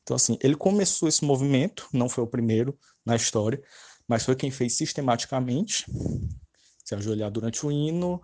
Então 0.02 0.14
assim, 0.14 0.38
ele 0.40 0.54
começou 0.54 1.08
esse 1.08 1.24
movimento, 1.24 1.88
não 1.92 2.08
foi 2.08 2.22
o 2.24 2.26
primeiro 2.26 2.78
na 3.04 3.16
história, 3.16 3.62
mas 4.08 4.24
foi 4.24 4.36
quem 4.36 4.50
fez 4.50 4.74
sistematicamente 4.74 5.84
se 6.84 6.94
ajoelhar 6.94 7.30
durante 7.30 7.66
o 7.66 7.72
hino 7.72 8.22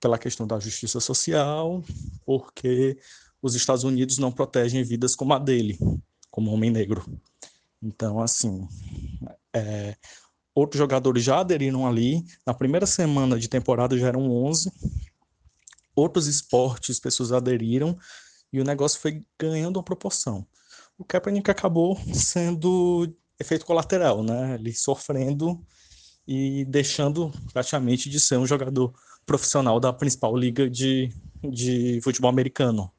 pela 0.00 0.18
questão 0.18 0.46
da 0.46 0.58
justiça 0.58 1.00
social, 1.00 1.82
porque 2.24 2.98
os 3.42 3.54
Estados 3.54 3.84
Unidos 3.84 4.18
não 4.18 4.32
protegem 4.32 4.82
vidas 4.82 5.14
como 5.14 5.34
a 5.34 5.38
dele, 5.38 5.78
como 6.30 6.50
homem 6.50 6.70
negro. 6.70 7.04
Então, 7.82 8.20
assim, 8.20 8.66
é, 9.52 9.96
outros 10.54 10.78
jogadores 10.78 11.22
já 11.22 11.40
aderiram 11.40 11.86
ali. 11.86 12.24
Na 12.46 12.54
primeira 12.54 12.86
semana 12.86 13.38
de 13.38 13.48
temporada 13.48 13.96
já 13.98 14.08
eram 14.08 14.30
11. 14.30 14.72
Outros 15.94 16.26
esportes, 16.26 16.98
pessoas 16.98 17.32
aderiram 17.32 17.98
e 18.52 18.60
o 18.60 18.64
negócio 18.64 19.00
foi 19.00 19.22
ganhando 19.38 19.76
uma 19.76 19.82
proporção. 19.82 20.46
O 20.98 21.04
Kaepernick 21.04 21.50
acabou 21.50 21.98
sendo 22.14 23.14
efeito 23.38 23.66
colateral, 23.66 24.22
né? 24.22 24.54
Ele 24.54 24.72
sofrendo 24.72 25.64
e 26.26 26.64
deixando 26.64 27.32
praticamente 27.52 28.10
de 28.10 28.18
ser 28.18 28.36
um 28.36 28.46
jogador 28.46 28.92
profissional 29.24 29.78
da 29.78 29.92
principal 29.92 30.36
liga 30.36 30.68
de, 30.68 31.12
de 31.42 32.00
futebol 32.02 32.30
americano. 32.30 32.90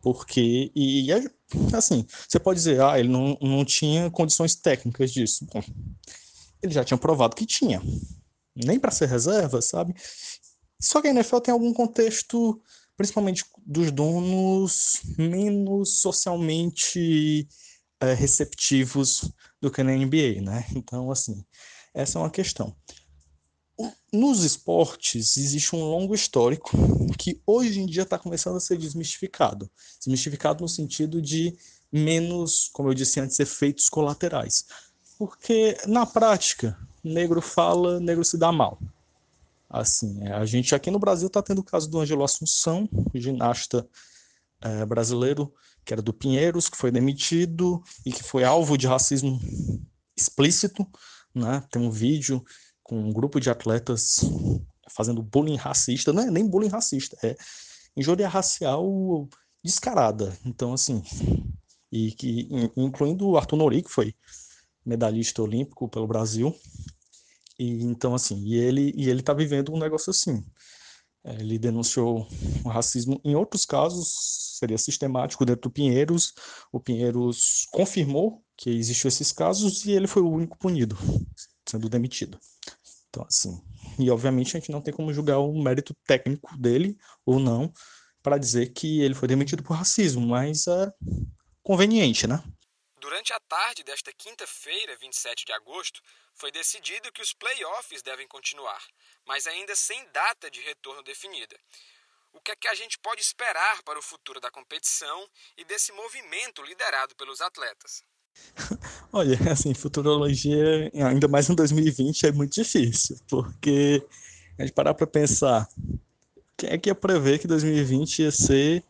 Porque, 0.00 0.72
e, 0.74 1.06
e 1.06 1.12
assim, 1.72 2.04
você 2.28 2.38
pode 2.38 2.58
dizer, 2.58 2.82
ah, 2.82 2.98
ele 2.98 3.08
não, 3.08 3.38
não 3.40 3.64
tinha 3.64 4.10
condições 4.10 4.54
técnicas 4.54 5.12
disso. 5.12 5.46
Bom, 5.52 5.62
ele 6.60 6.72
já 6.72 6.84
tinha 6.84 6.98
provado 6.98 7.36
que 7.36 7.46
tinha. 7.46 7.80
Nem 8.54 8.80
para 8.80 8.90
ser 8.90 9.08
reserva, 9.08 9.62
sabe? 9.62 9.94
Só 10.80 11.00
que 11.00 11.06
a 11.06 11.10
NFL 11.10 11.38
tem 11.38 11.52
algum 11.52 11.72
contexto, 11.72 12.60
principalmente 12.96 13.44
dos 13.64 13.92
donos, 13.92 15.00
menos 15.16 16.00
socialmente 16.00 17.48
é, 18.02 18.14
receptivos 18.14 19.30
do 19.60 19.70
que 19.70 19.82
na 19.82 19.92
NBA, 19.92 20.42
né? 20.42 20.66
Então, 20.74 21.10
assim, 21.10 21.44
essa 21.94 22.18
é 22.18 22.22
uma 22.22 22.30
questão. 22.30 22.74
Nos 24.12 24.44
esportes, 24.44 25.36
existe 25.36 25.74
um 25.74 25.80
longo 25.80 26.14
histórico 26.14 26.70
que 27.16 27.40
hoje 27.46 27.80
em 27.80 27.86
dia 27.86 28.02
está 28.02 28.18
começando 28.18 28.56
a 28.56 28.60
ser 28.60 28.76
desmistificado. 28.76 29.70
Desmistificado 29.98 30.62
no 30.62 30.68
sentido 30.68 31.22
de 31.22 31.56
menos, 31.90 32.68
como 32.72 32.90
eu 32.90 32.94
disse 32.94 33.20
antes, 33.20 33.38
efeitos 33.40 33.88
colaterais. 33.88 34.66
Porque, 35.18 35.76
na 35.86 36.04
prática, 36.04 36.76
negro 37.02 37.40
fala, 37.40 38.00
negro 38.00 38.24
se 38.24 38.36
dá 38.36 38.50
mal. 38.50 38.78
Assim, 39.70 40.26
a 40.28 40.44
gente 40.44 40.74
aqui 40.74 40.90
no 40.90 40.98
Brasil 40.98 41.28
está 41.28 41.42
tendo 41.42 41.60
o 41.60 41.64
caso 41.64 41.88
do 41.88 41.98
Angelo 41.98 42.24
Assunção, 42.24 42.88
ginasta 43.14 43.88
é, 44.60 44.84
brasileiro, 44.84 45.52
que 45.84 45.92
era 45.92 46.02
do 46.02 46.12
Pinheiros, 46.12 46.68
que 46.68 46.76
foi 46.76 46.90
demitido 46.90 47.82
e 48.04 48.12
que 48.12 48.22
foi 48.22 48.44
alvo 48.44 48.76
de 48.76 48.86
racismo 48.86 49.40
explícito. 50.16 50.86
Né? 51.34 51.62
Tem 51.70 51.80
um 51.80 51.90
vídeo 51.90 52.44
com 52.82 52.98
um 52.98 53.12
grupo 53.12 53.40
de 53.40 53.50
atletas 53.50 54.20
fazendo 54.90 55.22
bullying 55.22 55.56
racista, 55.56 56.12
não 56.12 56.22
é 56.22 56.30
nem 56.30 56.46
bullying 56.46 56.68
racista, 56.68 57.16
é 57.22 57.36
injúria 57.96 58.28
racial 58.28 59.28
descarada. 59.64 60.36
Então, 60.44 60.72
assim, 60.72 61.02
e 61.90 62.12
que 62.12 62.48
incluindo 62.76 63.28
o 63.28 63.36
Arthur 63.36 63.56
Nori, 63.56 63.82
que 63.82 63.90
foi 63.90 64.14
medalhista 64.84 65.42
olímpico 65.42 65.88
pelo 65.88 66.06
Brasil. 66.06 66.54
E 67.58 67.84
então 67.84 68.14
assim, 68.14 68.42
e 68.44 68.54
ele 68.54 68.92
e 68.96 69.10
ele 69.10 69.22
tá 69.22 69.34
vivendo 69.34 69.72
um 69.72 69.78
negócio 69.78 70.10
assim. 70.10 70.44
É, 71.24 71.34
ele 71.34 71.58
denunciou 71.58 72.26
o 72.64 72.68
racismo 72.68 73.20
em 73.24 73.36
outros 73.36 73.64
casos, 73.64 74.58
seria 74.58 74.78
sistemático 74.78 75.44
dentro 75.44 75.62
do 75.62 75.72
Pinheiros. 75.72 76.32
O 76.72 76.80
Pinheiros 76.80 77.66
confirmou 77.70 78.44
que 78.56 78.70
existiu 78.70 79.08
esses 79.08 79.32
casos 79.32 79.84
e 79.84 79.92
ele 79.92 80.06
foi 80.06 80.22
o 80.22 80.30
único 80.30 80.58
punido, 80.58 80.96
sendo 81.66 81.88
demitido. 81.88 82.38
Então, 83.08 83.24
assim, 83.28 83.60
e 83.98 84.10
obviamente 84.10 84.56
a 84.56 84.60
gente 84.60 84.72
não 84.72 84.80
tem 84.80 84.92
como 84.92 85.12
julgar 85.12 85.38
o 85.38 85.62
mérito 85.62 85.94
técnico 86.06 86.56
dele 86.56 86.96
ou 87.26 87.38
não 87.38 87.72
para 88.22 88.38
dizer 88.38 88.72
que 88.72 89.02
ele 89.02 89.14
foi 89.14 89.28
demitido 89.28 89.62
por 89.62 89.74
racismo, 89.74 90.26
mas 90.26 90.66
é 90.66 90.92
conveniente, 91.62 92.26
né? 92.26 92.42
Durante 93.00 93.32
a 93.32 93.40
tarde 93.40 93.82
desta 93.82 94.12
quinta-feira, 94.12 94.96
27 94.96 95.44
de 95.44 95.52
agosto, 95.52 96.00
foi 96.34 96.50
decidido 96.50 97.12
que 97.12 97.22
os 97.22 97.32
playoffs 97.32 98.02
devem 98.02 98.26
continuar, 98.28 98.82
mas 99.26 99.46
ainda 99.46 99.74
sem 99.76 100.04
data 100.10 100.50
de 100.50 100.60
retorno 100.60 101.02
definida. 101.02 101.56
O 102.32 102.40
que 102.40 102.50
é 102.50 102.56
que 102.56 102.68
a 102.68 102.74
gente 102.74 102.98
pode 102.98 103.20
esperar 103.20 103.82
para 103.82 103.98
o 103.98 104.02
futuro 104.02 104.40
da 104.40 104.50
competição 104.50 105.28
e 105.56 105.64
desse 105.64 105.92
movimento 105.92 106.62
liderado 106.62 107.14
pelos 107.14 107.40
atletas? 107.40 108.02
Olha, 109.12 109.38
assim, 109.50 109.74
futurologia, 109.74 110.90
ainda 110.94 111.28
mais 111.28 111.50
em 111.50 111.54
2020, 111.54 112.26
é 112.26 112.32
muito 112.32 112.54
difícil, 112.54 113.18
porque 113.28 114.02
a 114.58 114.62
gente 114.62 114.74
parar 114.74 114.94
para 114.94 115.06
pensar, 115.06 115.68
quem 116.56 116.70
é 116.70 116.78
que 116.78 116.88
ia 116.88 116.94
prever 116.94 117.38
que 117.38 117.46
2020 117.46 118.22
ia 118.22 118.30
ser 118.30 118.82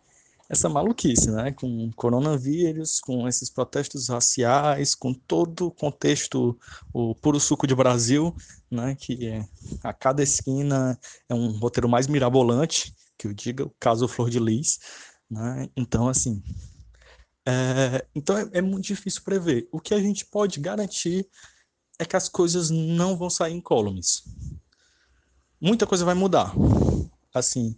essa 0.53 0.69
maluquice, 0.69 1.31
né? 1.31 1.51
Com 1.51 1.91
coronavírus, 1.93 3.01
com 3.01 3.27
esses 3.27 3.49
protestos 3.49 4.11
raciais, 4.11 4.95
com 4.95 5.15
todo 5.15 5.69
o 5.69 5.71
contexto, 5.71 6.59
o 6.93 7.15
puro 7.15 7.41
suco 7.41 7.67
de 7.67 7.75
Brasil, 7.75 8.37
né? 8.71 8.95
Que 8.95 9.29
é, 9.29 9.49
a 9.83 9.95
cada 9.95 10.23
esquina 10.23 11.01
é 11.27 11.35
um 11.35 11.53
roteiro 11.53 11.89
mais 11.89 12.07
mirabolante, 12.07 12.95
que 13.17 13.27
eu 13.27 13.33
diga, 13.33 13.65
o 13.65 13.75
caso 13.81 14.07
Flor 14.07 14.29
de 14.29 14.39
Lis, 14.39 14.79
né? 15.31 15.71
Então, 15.75 16.07
assim, 16.07 16.43
é, 17.47 18.07
então 18.15 18.37
é, 18.37 18.51
é 18.53 18.61
muito 18.61 18.85
difícil 18.85 19.23
prever. 19.23 19.67
O 19.73 19.81
que 19.81 19.95
a 19.95 20.01
gente 20.01 20.27
pode 20.27 20.61
garantir 20.61 21.27
é 21.99 22.05
que 22.05 22.15
as 22.15 22.29
coisas 22.29 22.69
não 22.69 23.17
vão 23.17 23.31
sair 23.31 23.55
incólumes. 23.55 24.23
Muita 25.59 25.87
coisa 25.87 26.05
vai 26.05 26.15
mudar. 26.15 26.53
Assim, 27.33 27.75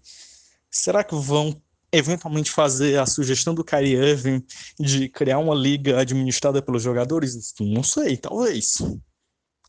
será 0.69 1.05
que 1.05 1.15
vão 1.15 1.63
eventualmente 1.97 2.51
fazer 2.51 2.99
a 2.99 3.07
sugestão 3.07 3.55
do 3.55 3.65
Kyrie 3.65 3.95
Irving 3.95 4.45
de 4.79 5.09
criar 5.09 5.39
uma 5.39 5.55
liga 5.55 6.01
administrada 6.01 6.61
pelos 6.61 6.83
jogadores? 6.83 7.55
Não 7.61 7.83
sei, 7.83 8.17
talvez. 8.17 8.79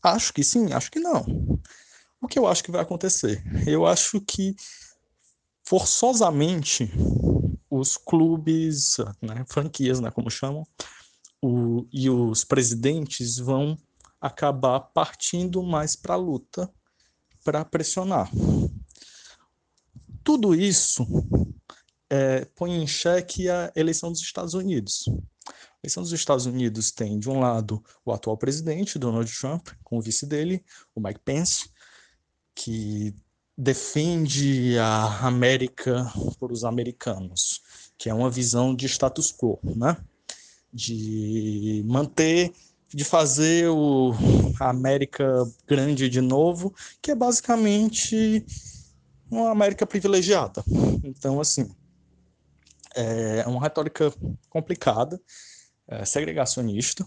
Acho 0.02 0.32
que 0.32 0.42
sim, 0.44 0.72
acho 0.72 0.90
que 0.90 1.00
não. 1.00 1.24
O 2.20 2.28
que 2.28 2.38
eu 2.38 2.46
acho 2.46 2.62
que 2.64 2.70
vai 2.70 2.82
acontecer? 2.82 3.42
Eu 3.66 3.86
acho 3.86 4.20
que 4.20 4.54
forçosamente 5.64 6.90
os 7.70 7.96
clubes, 7.96 8.96
né, 9.20 9.44
franquias, 9.48 10.00
né, 10.00 10.10
como 10.10 10.30
chamam, 10.30 10.64
o, 11.42 11.86
e 11.92 12.08
os 12.08 12.44
presidentes 12.44 13.38
vão 13.38 13.76
acabar 14.20 14.80
partindo 14.80 15.62
mais 15.62 15.94
para 15.94 16.14
a 16.14 16.18
luta 16.18 16.70
para 17.44 17.64
pressionar. 17.64 18.30
Tudo 20.24 20.54
isso 20.54 21.06
é, 22.16 22.46
põe 22.54 22.72
em 22.72 22.86
xeque 22.86 23.48
a 23.48 23.70
eleição 23.76 24.10
dos 24.10 24.20
Estados 24.20 24.54
Unidos. 24.54 25.04
A 25.48 25.52
eleição 25.82 26.02
dos 26.02 26.12
Estados 26.12 26.46
Unidos 26.46 26.90
tem, 26.90 27.18
de 27.18 27.28
um 27.28 27.38
lado, 27.38 27.84
o 28.04 28.12
atual 28.12 28.36
presidente, 28.36 28.98
Donald 28.98 29.30
Trump, 29.38 29.68
com 29.84 29.98
o 29.98 30.00
vice 30.00 30.24
dele, 30.26 30.64
o 30.94 31.00
Mike 31.00 31.20
Pence, 31.24 31.70
que 32.54 33.14
defende 33.56 34.78
a 34.78 35.26
América 35.26 36.10
por 36.38 36.50
os 36.50 36.64
americanos, 36.64 37.60
que 37.98 38.08
é 38.08 38.14
uma 38.14 38.30
visão 38.30 38.74
de 38.74 38.86
status 38.86 39.30
quo, 39.30 39.58
né? 39.62 39.96
De 40.72 41.82
manter, 41.86 42.52
de 42.88 43.04
fazer 43.04 43.68
o, 43.68 44.12
a 44.58 44.70
América 44.70 45.26
grande 45.66 46.08
de 46.08 46.20
novo, 46.20 46.74
que 47.00 47.10
é 47.10 47.14
basicamente 47.14 48.44
uma 49.30 49.50
América 49.50 49.86
privilegiada. 49.86 50.62
Então, 51.04 51.40
assim, 51.40 51.68
é 52.96 53.46
uma 53.46 53.60
retórica 53.60 54.12
complicada, 54.48 55.20
é, 55.86 56.04
segregacionista, 56.04 57.06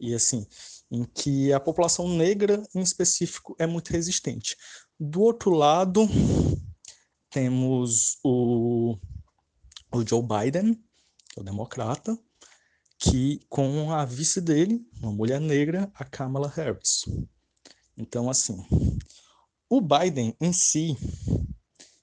e 0.00 0.14
assim, 0.14 0.46
em 0.90 1.04
que 1.04 1.52
a 1.52 1.60
população 1.60 2.08
negra, 2.08 2.62
em 2.74 2.80
específico, 2.80 3.54
é 3.58 3.66
muito 3.66 3.90
resistente. 3.90 4.56
Do 4.98 5.20
outro 5.20 5.50
lado, 5.50 6.08
temos 7.30 8.18
o, 8.24 8.96
o 9.92 10.06
Joe 10.06 10.22
Biden, 10.22 10.74
que 10.74 11.38
é 11.38 11.40
o 11.40 11.44
democrata, 11.44 12.18
que 12.98 13.40
com 13.48 13.92
a 13.92 14.04
vice 14.04 14.40
dele, 14.40 14.84
uma 15.00 15.12
mulher 15.12 15.40
negra, 15.40 15.90
a 15.94 16.04
Kamala 16.04 16.48
Harris. 16.48 17.04
Então, 17.96 18.28
assim, 18.28 18.64
o 19.68 19.80
Biden 19.80 20.34
em 20.40 20.52
si 20.52 20.96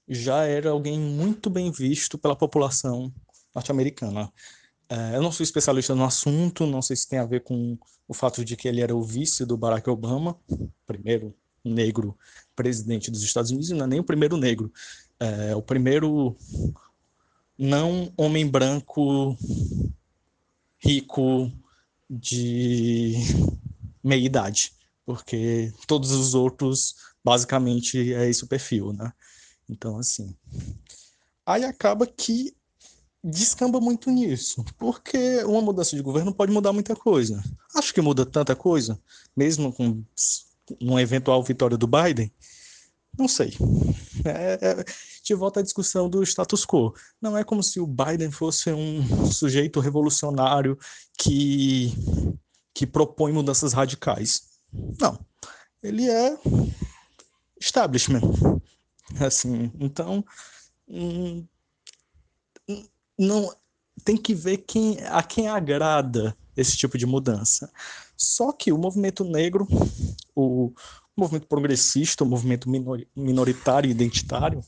já 0.08 0.44
era 0.44 0.70
alguém 0.70 1.00
muito 1.00 1.50
bem 1.50 1.72
visto 1.72 2.18
pela 2.18 2.36
população 2.36 3.14
norte-americana. 3.54 4.32
É, 4.88 5.16
eu 5.16 5.22
não 5.22 5.32
sou 5.32 5.44
especialista 5.44 5.96
no 5.96 6.04
assunto, 6.04 6.66
não 6.68 6.82
sei 6.82 6.96
se 6.96 7.08
tem 7.08 7.20
a 7.20 7.26
ver 7.26 7.44
com 7.44 7.78
o 8.08 8.14
fato 8.14 8.46
de 8.46 8.56
que 8.56 8.68
ele 8.68 8.82
era 8.82 8.96
o 8.96 9.04
vice 9.04 9.46
do 9.46 9.58
Barack 9.58 9.90
Obama, 9.90 10.38
primeiro 10.86 11.36
negro 11.64 12.16
presidente 12.56 13.10
dos 13.10 13.24
Estados 13.24 13.50
Unidos, 13.50 13.72
e 13.72 13.74
não 13.74 13.86
é 13.86 13.88
nem 13.88 14.00
o 14.00 14.04
primeiro 14.04 14.38
negro, 14.38 14.72
é 15.20 15.56
o 15.56 15.62
primeiro 15.62 16.36
não 17.58 18.14
homem 18.16 18.48
branco 18.48 19.36
rico 20.78 21.52
de 22.08 23.16
meia 24.04 24.24
idade, 24.24 24.72
porque 25.06 25.74
todos 25.88 26.12
os 26.12 26.36
outros 26.36 26.96
basicamente 27.24 28.14
é 28.14 28.30
esse 28.30 28.44
o 28.44 28.48
perfil, 28.48 28.94
né? 28.94 29.12
Então, 29.70 29.98
assim. 29.98 30.36
Aí 31.46 31.64
acaba 31.64 32.08
que 32.08 32.56
descamba 33.24 33.82
muito 33.82 34.12
nisso, 34.12 34.64
porque 34.78 35.44
uma 35.46 35.62
mudança 35.62 35.96
de 35.96 36.02
governo 36.02 36.34
pode 36.34 36.52
mudar 36.52 36.72
muita 36.72 36.96
coisa. 36.96 37.44
Acho 37.76 37.94
que 37.94 38.02
muda 38.02 38.26
tanta 38.26 38.56
coisa, 38.56 39.00
mesmo 39.36 39.74
com 39.74 40.04
uma 40.80 41.02
eventual 41.02 41.42
vitória 41.44 41.78
do 41.78 41.88
Biden. 41.88 42.32
Não 43.18 43.28
sei. 43.28 43.54
É, 44.26 44.58
é, 44.60 44.86
de 45.24 45.36
volta 45.36 45.60
à 45.60 45.64
discussão 45.64 46.10
do 46.10 46.24
status 46.24 46.66
quo. 46.66 46.96
Não 47.22 47.38
é 47.38 47.44
como 47.44 47.62
se 47.62 47.80
o 47.80 47.86
Biden 47.86 48.32
fosse 48.32 48.72
um 48.72 49.32
sujeito 49.32 49.80
revolucionário 49.80 50.78
que, 51.18 51.94
que 52.74 52.88
propõe 52.88 53.32
mudanças 53.32 53.72
radicais. 53.72 54.42
Não. 55.00 55.20
Ele 55.84 56.10
é 56.10 56.36
establishment. 57.62 58.22
Assim, 59.20 59.72
então 59.80 60.26
hum, 60.88 61.46
não 63.18 63.54
tem 64.04 64.18
que 64.18 64.34
ver 64.34 64.58
quem 64.58 65.00
a 65.06 65.24
quem 65.24 65.48
agrada 65.48 66.36
esse 66.56 66.78
tipo 66.78 66.98
de 66.98 67.06
mudança. 67.06 67.72
Só 68.18 68.52
que 68.52 68.72
o 68.72 68.78
movimento 68.78 69.24
negro, 69.24 69.68
o 70.36 70.74
movimento 71.16 71.48
progressista, 71.48 72.24
o 72.24 72.28
movimento 72.28 72.70
minoritário 73.16 73.88
e 73.88 73.92
identitário, 73.92 74.62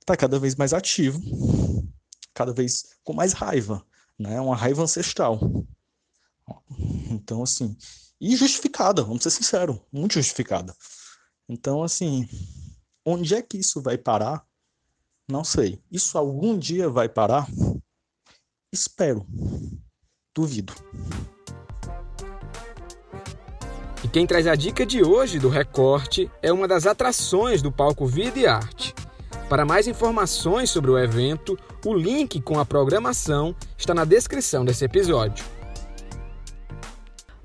está 0.00 0.16
cada 0.16 0.38
vez 0.38 0.54
mais 0.54 0.72
ativo, 0.72 1.20
cada 2.34 2.52
vez 2.52 2.96
com 3.04 3.12
mais 3.12 3.32
raiva, 3.32 3.84
né? 4.18 4.40
Uma 4.40 4.56
raiva 4.56 4.82
ancestral. 4.82 5.40
Então, 7.10 7.42
assim, 7.42 7.76
e 8.20 8.36
justificada, 8.36 9.02
vamos 9.02 9.22
ser 9.22 9.30
sinceros, 9.30 9.78
muito 9.92 10.14
justificada. 10.14 10.74
Então, 11.48 11.82
assim, 11.82 12.28
Onde 13.04 13.34
é 13.34 13.42
que 13.42 13.58
isso 13.58 13.80
vai 13.80 13.98
parar? 13.98 14.44
Não 15.28 15.42
sei. 15.42 15.80
Isso 15.90 16.16
algum 16.16 16.58
dia 16.58 16.88
vai 16.88 17.08
parar? 17.08 17.48
Espero. 18.72 19.26
Duvido. 20.34 20.72
E 24.04 24.08
quem 24.08 24.26
traz 24.26 24.46
a 24.46 24.54
dica 24.54 24.84
de 24.84 25.02
hoje 25.02 25.38
do 25.38 25.48
recorte 25.48 26.30
é 26.40 26.52
uma 26.52 26.66
das 26.66 26.86
atrações 26.86 27.62
do 27.62 27.70
palco 27.70 28.06
Vida 28.06 28.38
e 28.38 28.46
Arte. 28.46 28.94
Para 29.48 29.64
mais 29.64 29.86
informações 29.86 30.70
sobre 30.70 30.90
o 30.90 30.98
evento, 30.98 31.58
o 31.84 31.94
link 31.94 32.40
com 32.40 32.58
a 32.58 32.64
programação 32.64 33.54
está 33.76 33.92
na 33.92 34.04
descrição 34.04 34.64
desse 34.64 34.84
episódio. 34.84 35.44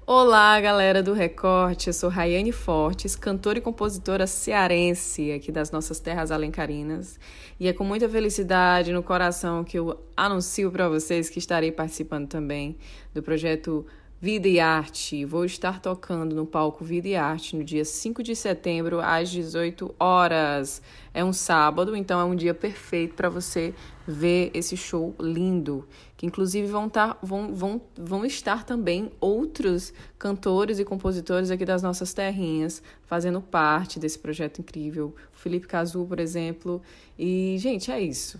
Olá, 0.09 0.57
galera 0.61 1.03
do 1.03 1.11
Recorte. 1.11 1.87
Eu 1.87 1.93
sou 1.93 2.09
Rayane 2.09 2.53
Fortes, 2.53 3.13
cantora 3.13 3.57
e 3.57 3.61
compositora 3.61 4.25
cearense 4.25 5.33
aqui 5.33 5.51
das 5.51 5.69
nossas 5.69 5.99
terras 5.99 6.31
alencarinas. 6.31 7.19
E 7.59 7.67
é 7.67 7.73
com 7.73 7.83
muita 7.83 8.07
felicidade 8.07 8.93
no 8.93 9.03
coração 9.03 9.65
que 9.65 9.77
eu 9.77 10.01
anuncio 10.15 10.71
para 10.71 10.87
vocês 10.87 11.29
que 11.29 11.39
estarei 11.39 11.73
participando 11.73 12.25
também 12.29 12.77
do 13.13 13.21
projeto 13.21 13.85
Vida 14.21 14.47
e 14.47 14.61
Arte. 14.61 15.25
Vou 15.25 15.43
estar 15.43 15.81
tocando 15.81 16.33
no 16.33 16.45
palco 16.45 16.85
Vida 16.85 17.09
e 17.09 17.15
Arte 17.17 17.57
no 17.57 17.63
dia 17.65 17.83
5 17.83 18.23
de 18.23 18.33
setembro, 18.33 19.01
às 19.01 19.29
18 19.29 19.93
horas. 19.99 20.81
É 21.13 21.21
um 21.21 21.33
sábado, 21.33 21.97
então 21.97 22.17
é 22.17 22.23
um 22.23 22.33
dia 22.33 22.53
perfeito 22.53 23.13
para 23.13 23.27
você 23.27 23.75
ver 24.07 24.49
esse 24.53 24.77
show 24.77 25.13
lindo. 25.19 25.85
Que 26.15 26.25
inclusive 26.25 26.65
vão, 26.67 26.87
tar, 26.87 27.19
vão, 27.21 27.53
vão, 27.53 27.81
vão 27.95 28.25
estar 28.25 28.63
também 28.63 29.11
outros 29.19 29.93
cantores 30.17 30.79
e 30.79 30.85
compositores 30.85 31.51
aqui 31.51 31.65
das 31.65 31.83
nossas 31.83 32.13
terrinhas 32.13 32.81
fazendo 33.05 33.41
parte 33.41 33.99
desse 33.99 34.17
projeto 34.17 34.59
incrível. 34.59 35.13
O 35.35 35.37
Felipe 35.37 35.67
Cazu, 35.67 36.05
por 36.05 36.19
exemplo. 36.19 36.81
E, 37.19 37.57
gente, 37.59 37.91
é 37.91 37.99
isso. 37.99 38.39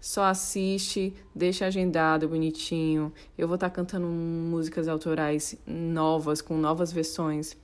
Só 0.00 0.24
assiste, 0.24 1.14
deixa 1.34 1.66
agendado 1.66 2.28
bonitinho. 2.28 3.12
Eu 3.36 3.46
vou 3.46 3.56
estar 3.56 3.70
tá 3.70 3.74
cantando 3.74 4.06
músicas 4.06 4.88
autorais 4.88 5.56
novas, 5.66 6.40
com 6.40 6.56
novas 6.56 6.92
versões. 6.92 7.56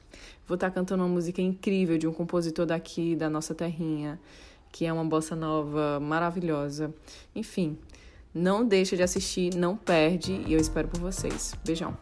Vou 0.47 0.55
estar 0.55 0.69
tá 0.69 0.75
cantando 0.75 1.03
uma 1.03 1.09
música 1.09 1.43
incrível 1.43 1.99
de 1.99 2.07
um 2.07 2.13
compositor 2.13 2.65
daqui, 2.65 3.17
da 3.17 3.29
nossa 3.29 3.55
terrinha, 3.55 4.21
que 4.79 4.87
é 4.87 4.93
uma 4.93 5.05
bossa 5.05 5.35
nova 5.35 5.99
maravilhosa. 5.99 6.95
Enfim, 7.35 7.77
não 8.33 8.65
deixa 8.65 8.97
de 8.97 9.03
assistir, 9.03 9.53
não 9.57 9.77
perde 9.77 10.41
e 10.47 10.53
eu 10.53 10.61
espero 10.61 10.87
por 10.87 11.01
vocês. 11.01 11.53
Beijão. 11.67 11.97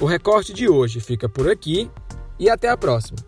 O 0.00 0.04
recorte 0.04 0.52
de 0.52 0.68
hoje 0.68 0.98
fica 0.98 1.28
por 1.28 1.48
aqui 1.48 1.88
e 2.40 2.50
até 2.50 2.68
a 2.68 2.76
próxima. 2.76 3.27